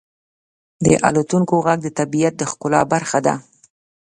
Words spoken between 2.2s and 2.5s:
د